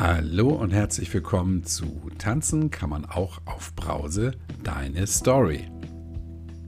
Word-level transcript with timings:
Hallo 0.00 0.50
und 0.50 0.70
herzlich 0.70 1.12
willkommen 1.12 1.64
zu 1.64 2.08
Tanzen 2.18 2.70
kann 2.70 2.88
man 2.88 3.04
auch 3.04 3.40
auf 3.46 3.74
Brause, 3.74 4.30
deine 4.62 5.08
Story. 5.08 5.64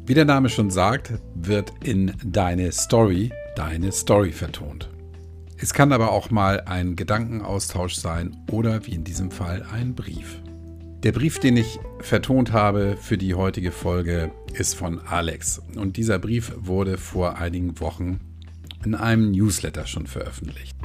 Wie 0.05 0.15
der 0.15 0.25
Name 0.25 0.49
schon 0.49 0.69
sagt, 0.69 1.13
wird 1.37 1.73
in 1.85 2.13
deine 2.25 2.73
Story 2.73 3.31
deine 3.55 3.93
Story 3.93 4.33
vertont. 4.33 4.91
Es 5.57 5.73
kann 5.73 5.93
aber 5.93 6.11
auch 6.11 6.33
mal 6.33 6.63
ein 6.63 6.97
Gedankenaustausch 6.97 7.95
sein 7.95 8.37
oder 8.51 8.85
wie 8.87 8.97
in 8.97 9.05
diesem 9.05 9.31
Fall 9.31 9.65
ein 9.73 9.95
Brief. 9.95 10.43
Der 11.05 11.13
Brief, 11.13 11.39
den 11.39 11.57
ich 11.57 11.79
vertont 12.01 12.51
habe 12.51 12.97
für 13.01 13.17
die 13.17 13.35
heutige 13.35 13.71
Folge, 13.71 14.33
ist 14.55 14.75
von 14.75 14.99
Alex. 15.07 15.63
Und 15.77 15.97
dieser 15.97 16.19
Brief 16.19 16.53
wurde 16.57 16.99
vor 16.99 17.39
einigen 17.39 17.79
Wochen 17.79 18.19
in 18.85 18.97
einem 18.97 19.31
Newsletter 19.31 19.87
schon 19.87 20.09
veröffentlicht. 20.09 20.80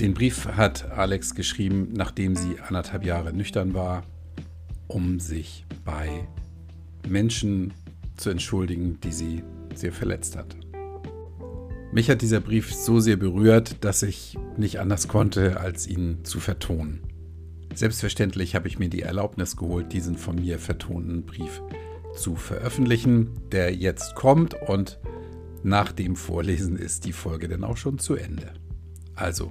Den 0.00 0.12
Brief 0.12 0.46
hat 0.46 0.90
Alex 0.92 1.34
geschrieben, 1.34 1.88
nachdem 1.94 2.36
sie 2.36 2.60
anderthalb 2.60 3.04
Jahre 3.06 3.32
nüchtern 3.32 3.72
war, 3.72 4.02
um 4.88 5.20
sich 5.20 5.64
bei 5.86 6.28
Menschen 7.08 7.72
zu 8.18 8.28
entschuldigen, 8.28 9.00
die 9.00 9.12
sie 9.12 9.42
sehr 9.74 9.92
verletzt 9.92 10.36
hat. 10.36 10.54
Mich 11.92 12.10
hat 12.10 12.20
dieser 12.20 12.40
Brief 12.40 12.74
so 12.74 13.00
sehr 13.00 13.16
berührt, 13.16 13.84
dass 13.84 14.02
ich 14.02 14.36
nicht 14.58 14.80
anders 14.80 15.08
konnte, 15.08 15.60
als 15.60 15.86
ihn 15.86 16.24
zu 16.24 16.40
vertonen. 16.40 17.00
Selbstverständlich 17.74 18.54
habe 18.54 18.68
ich 18.68 18.78
mir 18.78 18.90
die 18.90 19.02
Erlaubnis 19.02 19.56
geholt, 19.56 19.94
diesen 19.94 20.18
von 20.18 20.36
mir 20.36 20.58
vertonten 20.58 21.24
Brief 21.24 21.62
zu 22.14 22.36
veröffentlichen, 22.36 23.30
der 23.50 23.74
jetzt 23.74 24.14
kommt 24.14 24.54
und 24.68 24.98
nach 25.62 25.92
dem 25.92 26.16
Vorlesen 26.16 26.76
ist 26.76 27.06
die 27.06 27.12
Folge 27.12 27.48
dann 27.48 27.64
auch 27.64 27.78
schon 27.78 27.98
zu 27.98 28.14
Ende. 28.14 28.52
Also, 29.14 29.50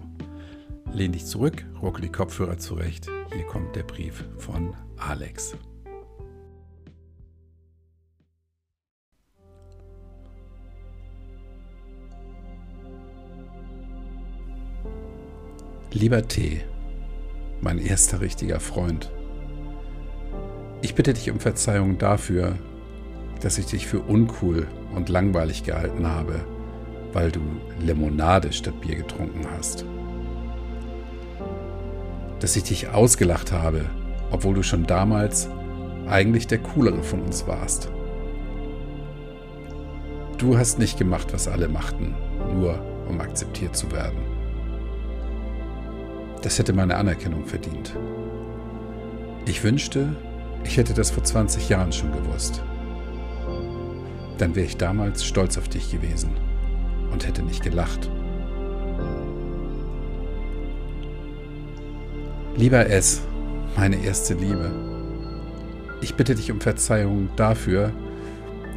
Lehn 0.93 1.11
dich 1.11 1.25
zurück, 1.25 1.65
ruckel 1.81 2.03
die 2.03 2.11
Kopfhörer 2.11 2.57
zurecht. 2.57 3.07
Hier 3.33 3.45
kommt 3.45 3.75
der 3.75 3.83
Brief 3.83 4.23
von 4.37 4.73
Alex. 4.97 5.55
Lieber 15.91 16.27
T, 16.27 16.61
mein 17.61 17.77
erster 17.77 18.19
richtiger 18.19 18.59
Freund, 18.59 19.11
ich 20.81 20.93
bitte 20.93 21.13
dich 21.13 21.31
um 21.31 21.39
Verzeihung 21.39 21.97
dafür, 21.97 22.57
dass 23.41 23.57
ich 23.57 23.65
dich 23.65 23.87
für 23.87 23.99
uncool 24.01 24.67
und 24.93 25.09
langweilig 25.09 25.63
gehalten 25.63 26.05
habe, 26.07 26.45
weil 27.13 27.31
du 27.31 27.41
Limonade 27.79 28.51
statt 28.53 28.79
Bier 28.81 28.97
getrunken 28.97 29.45
hast 29.51 29.85
dass 32.39 32.55
ich 32.55 32.63
dich 32.63 32.89
ausgelacht 32.89 33.51
habe, 33.51 33.85
obwohl 34.31 34.55
du 34.55 34.63
schon 34.63 34.85
damals 34.85 35.49
eigentlich 36.07 36.47
der 36.47 36.59
coolere 36.59 37.03
von 37.03 37.21
uns 37.21 37.47
warst. 37.47 37.89
Du 40.37 40.57
hast 40.57 40.79
nicht 40.79 40.97
gemacht, 40.97 41.33
was 41.33 41.47
alle 41.47 41.67
machten, 41.67 42.13
nur 42.53 42.79
um 43.07 43.21
akzeptiert 43.21 43.75
zu 43.75 43.91
werden. 43.91 44.19
Das 46.41 46.59
hätte 46.59 46.73
meine 46.73 46.97
Anerkennung 46.97 47.45
verdient. 47.45 47.95
Ich 49.47 49.63
wünschte, 49.63 50.15
ich 50.63 50.77
hätte 50.77 50.93
das 50.93 51.11
vor 51.11 51.23
20 51.23 51.69
Jahren 51.69 51.91
schon 51.91 52.11
gewusst. 52.11 52.63
Dann 54.37 54.55
wäre 54.55 54.65
ich 54.65 54.77
damals 54.77 55.23
stolz 55.23 55.57
auf 55.57 55.69
dich 55.69 55.91
gewesen 55.91 56.31
und 57.11 57.25
hätte 57.25 57.41
nicht 57.41 57.63
gelacht. 57.63 58.09
Lieber 62.57 62.89
S, 62.89 63.21
meine 63.75 64.01
erste 64.01 64.33
Liebe, 64.33 64.71
ich 65.99 66.15
bitte 66.15 66.35
dich 66.35 66.53
um 66.53 66.61
Verzeihung 66.61 67.27
dafür, 67.35 67.91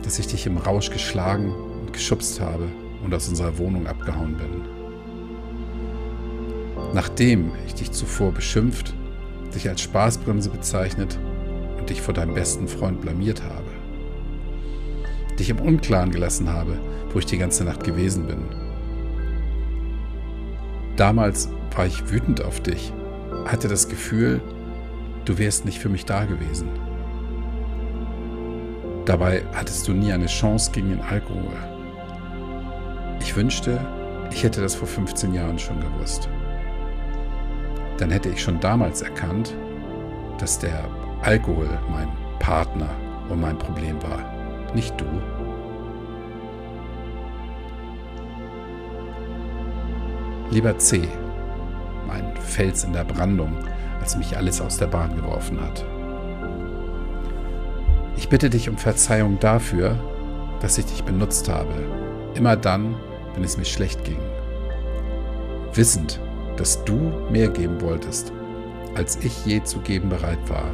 dass 0.02 0.18
ich 0.18 0.26
dich 0.26 0.46
im 0.46 0.56
Rausch 0.56 0.90
geschlagen 0.90 1.52
und 1.52 1.92
geschubst 1.92 2.40
habe 2.40 2.66
und 3.04 3.14
aus 3.14 3.28
unserer 3.28 3.56
Wohnung 3.56 3.86
abgehauen 3.86 4.36
bin. 4.36 4.62
Nachdem 6.92 7.52
ich 7.68 7.74
dich 7.74 7.92
zuvor 7.92 8.32
beschimpft, 8.32 8.94
dich 9.54 9.68
als 9.68 9.80
Spaßbremse 9.82 10.50
bezeichnet 10.50 11.16
und 11.78 11.88
dich 11.88 12.02
vor 12.02 12.14
deinem 12.14 12.34
besten 12.34 12.66
Freund 12.66 13.00
blamiert 13.00 13.44
habe. 13.44 13.70
Dich 15.38 15.50
im 15.50 15.60
Unklaren 15.60 16.10
gelassen 16.10 16.52
habe, 16.52 16.80
wo 17.12 17.20
ich 17.20 17.26
die 17.26 17.38
ganze 17.38 17.62
Nacht 17.62 17.84
gewesen 17.84 18.26
bin. 18.26 18.42
Damals 20.96 21.48
war 21.76 21.86
ich 21.86 22.10
wütend 22.10 22.42
auf 22.42 22.58
dich 22.58 22.92
hatte 23.48 23.66
das 23.66 23.88
Gefühl, 23.88 24.40
du 25.24 25.38
wärst 25.38 25.64
nicht 25.64 25.78
für 25.78 25.88
mich 25.88 26.04
da 26.04 26.24
gewesen. 26.24 26.68
Dabei 29.06 29.42
hattest 29.54 29.88
du 29.88 29.92
nie 29.92 30.12
eine 30.12 30.26
Chance 30.26 30.70
gegen 30.70 30.90
den 30.90 31.00
Alkohol. 31.00 31.56
Ich 33.20 33.34
wünschte, 33.34 33.80
ich 34.30 34.42
hätte 34.42 34.60
das 34.60 34.74
vor 34.74 34.86
15 34.86 35.32
Jahren 35.32 35.58
schon 35.58 35.80
gewusst. 35.80 36.28
Dann 37.96 38.10
hätte 38.10 38.28
ich 38.28 38.42
schon 38.42 38.60
damals 38.60 39.00
erkannt, 39.00 39.56
dass 40.38 40.58
der 40.58 40.84
Alkohol 41.22 41.68
mein 41.90 42.08
Partner 42.38 42.90
und 43.30 43.40
mein 43.40 43.58
Problem 43.58 44.00
war, 44.02 44.72
nicht 44.74 44.94
du. 45.00 45.06
Lieber 50.50 50.78
C, 50.78 51.08
ein 52.10 52.36
Fels 52.36 52.84
in 52.84 52.92
der 52.92 53.04
Brandung, 53.04 53.52
als 54.00 54.16
mich 54.16 54.36
alles 54.36 54.60
aus 54.60 54.78
der 54.78 54.86
Bahn 54.86 55.16
geworfen 55.16 55.60
hat. 55.60 55.84
Ich 58.16 58.28
bitte 58.28 58.50
dich 58.50 58.68
um 58.68 58.76
Verzeihung 58.76 59.38
dafür, 59.38 59.96
dass 60.60 60.78
ich 60.78 60.86
dich 60.86 61.04
benutzt 61.04 61.48
habe, 61.48 61.74
immer 62.34 62.56
dann, 62.56 62.96
wenn 63.34 63.44
es 63.44 63.56
mir 63.56 63.64
schlecht 63.64 64.04
ging. 64.04 64.20
Wissend, 65.74 66.20
dass 66.56 66.84
du 66.84 67.12
mehr 67.30 67.48
geben 67.48 67.80
wolltest, 67.80 68.32
als 68.94 69.16
ich 69.22 69.46
je 69.46 69.62
zu 69.62 69.78
geben 69.80 70.08
bereit 70.08 70.38
war. 70.48 70.70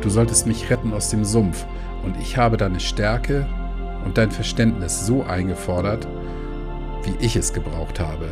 Du 0.00 0.10
solltest 0.10 0.46
mich 0.46 0.70
retten 0.70 0.92
aus 0.92 1.10
dem 1.10 1.24
Sumpf 1.24 1.64
und 2.04 2.16
ich 2.20 2.36
habe 2.36 2.56
deine 2.56 2.80
Stärke 2.80 3.46
und 4.04 4.18
dein 4.18 4.30
Verständnis 4.30 5.06
so 5.06 5.22
eingefordert, 5.22 6.06
wie 7.04 7.14
ich 7.24 7.36
es 7.36 7.52
gebraucht 7.52 8.00
habe. 8.00 8.28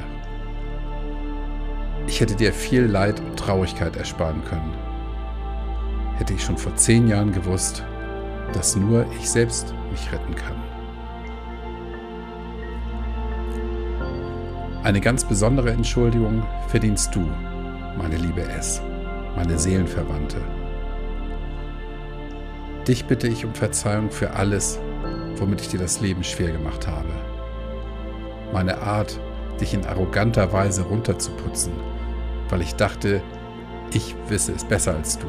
Ich 2.06 2.20
hätte 2.20 2.34
dir 2.34 2.52
viel 2.52 2.84
Leid 2.84 3.20
und 3.20 3.38
Traurigkeit 3.38 3.96
ersparen 3.96 4.42
können. 4.44 4.72
Hätte 6.16 6.34
ich 6.34 6.44
schon 6.44 6.58
vor 6.58 6.74
zehn 6.76 7.08
Jahren 7.08 7.32
gewusst, 7.32 7.82
dass 8.52 8.76
nur 8.76 9.06
ich 9.18 9.28
selbst 9.28 9.74
mich 9.90 10.12
retten 10.12 10.34
kann. 10.34 10.62
Eine 14.84 15.00
ganz 15.00 15.24
besondere 15.24 15.70
Entschuldigung 15.70 16.46
verdienst 16.68 17.14
du, 17.14 17.26
meine 17.96 18.16
liebe 18.16 18.42
S, 18.42 18.82
meine 19.34 19.58
Seelenverwandte. 19.58 20.36
Dich 22.86 23.06
bitte 23.06 23.28
ich 23.28 23.46
um 23.46 23.54
Verzeihung 23.54 24.10
für 24.10 24.34
alles, 24.34 24.78
womit 25.36 25.62
ich 25.62 25.68
dir 25.68 25.80
das 25.80 26.02
Leben 26.02 26.22
schwer 26.22 26.52
gemacht 26.52 26.86
habe. 26.86 27.08
Meine 28.52 28.76
Art, 28.82 29.18
dich 29.60 29.74
in 29.74 29.86
arroganter 29.86 30.52
Weise 30.52 30.82
runterzuputzen, 30.82 31.72
weil 32.48 32.60
ich 32.60 32.74
dachte, 32.74 33.22
ich 33.92 34.14
wisse 34.28 34.52
es 34.52 34.64
besser 34.64 34.94
als 34.94 35.18
du. 35.18 35.26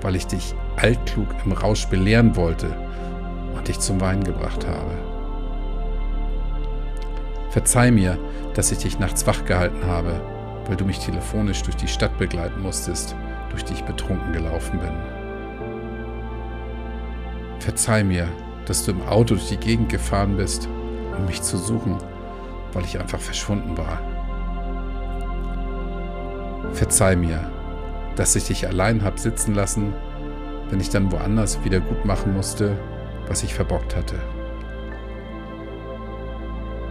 Weil 0.00 0.16
ich 0.16 0.26
dich 0.26 0.54
altklug 0.76 1.28
im 1.44 1.52
Rausch 1.52 1.86
belehren 1.86 2.36
wollte 2.36 2.76
und 3.54 3.68
dich 3.68 3.78
zum 3.78 4.00
Weinen 4.00 4.24
gebracht 4.24 4.66
habe. 4.66 4.90
Verzeih 7.50 7.90
mir, 7.90 8.18
dass 8.54 8.72
ich 8.72 8.78
dich 8.78 8.98
nachts 8.98 9.26
wach 9.26 9.44
gehalten 9.44 9.86
habe, 9.86 10.20
weil 10.66 10.76
du 10.76 10.84
mich 10.84 10.98
telefonisch 10.98 11.62
durch 11.62 11.76
die 11.76 11.88
Stadt 11.88 12.16
begleiten 12.18 12.62
musstest, 12.62 13.14
durch 13.50 13.64
die 13.64 13.74
ich 13.74 13.84
betrunken 13.84 14.32
gelaufen 14.32 14.78
bin. 14.78 14.92
Verzeih 17.60 18.02
mir, 18.04 18.28
dass 18.66 18.84
du 18.84 18.92
im 18.92 19.02
Auto 19.02 19.34
durch 19.34 19.48
die 19.48 19.56
Gegend 19.56 19.88
gefahren 19.88 20.36
bist, 20.36 20.68
um 21.16 21.26
mich 21.26 21.42
zu 21.42 21.56
suchen, 21.56 21.98
weil 22.72 22.84
ich 22.84 22.98
einfach 22.98 23.20
verschwunden 23.20 23.76
war. 23.76 23.98
Verzeih 26.72 27.16
mir, 27.16 27.50
dass 28.16 28.36
ich 28.36 28.44
dich 28.46 28.66
allein 28.66 29.04
hab 29.04 29.18
sitzen 29.18 29.54
lassen, 29.54 29.92
wenn 30.70 30.80
ich 30.80 30.90
dann 30.90 31.12
woanders 31.12 31.62
wieder 31.64 31.80
gut 31.80 32.04
machen 32.04 32.34
musste, 32.34 32.76
was 33.28 33.42
ich 33.42 33.54
verbockt 33.54 33.94
hatte. 33.94 34.16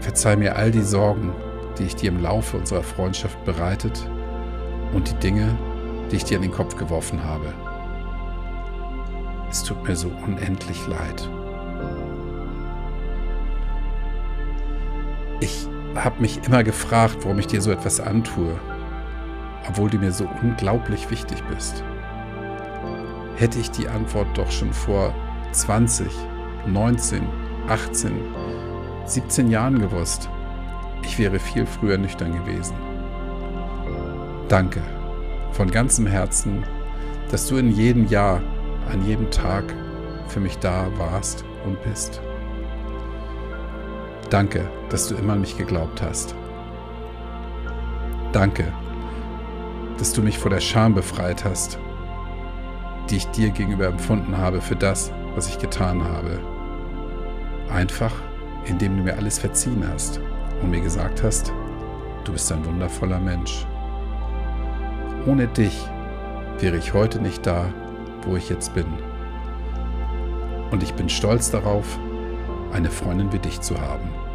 Verzeih 0.02 0.36
mir 0.36 0.56
all 0.56 0.72
die 0.72 0.82
Sorgen, 0.82 1.34
die 1.78 1.84
ich 1.84 1.96
dir 1.96 2.10
im 2.10 2.22
Laufe 2.22 2.58
unserer 2.58 2.84
Freundschaft 2.84 3.44
bereitet 3.46 4.08
und 4.94 5.10
die 5.10 5.16
Dinge, 5.16 5.58
die 6.12 6.18
ich 6.18 6.24
dir 6.24 6.36
in 6.36 6.44
den 6.44 6.52
Kopf 6.52 6.76
geworfen 6.76 7.24
habe. 7.24 7.54
Es 9.50 9.64
tut 9.64 9.88
mir 9.88 9.96
so 9.96 10.12
unendlich 10.26 10.88
leid. 10.88 11.30
Habe 15.96 16.22
mich 16.22 16.46
immer 16.46 16.64
gefragt, 16.64 17.18
warum 17.22 17.40
ich 17.40 17.48
dir 17.48 17.62
so 17.62 17.72
etwas 17.72 18.00
antue, 18.00 18.60
obwohl 19.68 19.90
du 19.90 19.98
mir 19.98 20.12
so 20.12 20.28
unglaublich 20.42 21.10
wichtig 21.10 21.44
bist. 21.54 21.84
Hätte 23.36 23.60
ich 23.60 23.72
die 23.72 23.88
Antwort 23.88 24.28
doch 24.36 24.52
schon 24.52 24.74
vor 24.74 25.14
20, 25.52 26.08
19, 26.68 27.24
18, 27.68 28.12
17 29.06 29.50
Jahren 29.50 29.80
gewusst, 29.80 30.30
ich 31.04 31.18
wäre 31.18 31.40
viel 31.40 31.66
früher 31.66 31.98
nüchtern 31.98 32.34
gewesen. 32.34 32.76
Danke 34.48 34.82
von 35.52 35.70
ganzem 35.70 36.08
Herzen, 36.08 36.64
dass 37.30 37.48
du 37.48 37.58
in 37.58 37.72
jedem 37.72 38.08
Jahr, 38.08 38.42
an 38.92 39.06
jedem 39.06 39.30
Tag 39.32 39.64
für 40.28 40.40
mich 40.40 40.58
da 40.60 40.88
warst 40.98 41.44
und 41.66 41.82
bist. 41.84 42.22
Danke, 44.32 44.66
dass 44.88 45.10
du 45.10 45.16
immer 45.16 45.34
an 45.34 45.42
mich 45.42 45.58
geglaubt 45.58 46.02
hast. 46.02 46.34
Danke, 48.32 48.72
dass 49.98 50.14
du 50.14 50.22
mich 50.22 50.40
vor 50.40 50.50
der 50.50 50.62
Scham 50.62 50.96
befreit 50.96 51.44
hast, 51.44 51.78
die 53.10 53.18
ich 53.18 53.28
dir 53.28 53.50
gegenüber 53.50 53.88
empfunden 53.88 54.38
habe 54.38 54.62
für 54.62 54.78
das, 54.78 55.12
was 55.36 55.50
ich 55.50 55.60
getan 55.60 56.02
habe. 56.06 56.40
Einfach, 57.70 58.14
indem 58.64 58.96
du 58.96 59.04
mir 59.04 59.18
alles 59.18 59.38
verziehen 59.38 59.84
hast 59.86 60.22
und 60.62 60.72
mir 60.72 60.80
gesagt 60.80 61.22
hast, 61.24 61.52
du 62.24 62.32
bist 62.32 62.50
ein 62.54 62.66
wundervoller 62.66 63.20
Mensch. 63.20 63.68
Ohne 65.26 65.50
dich 65.50 65.78
wäre 66.60 66.78
ich 66.78 66.94
heute 66.94 67.20
nicht 67.20 67.46
da, 67.46 67.66
wo 68.26 68.38
ich 68.38 68.50
jetzt 68.50 68.74
bin. 68.74 68.88
Und 70.72 70.84
ich 70.84 70.94
bin 70.94 71.10
stolz 71.10 71.52
darauf, 71.52 72.00
eine 72.72 72.90
Freundin 72.90 73.32
wie 73.32 73.40
dich 73.40 73.62
zu 73.62 73.80
haben. 73.80 74.31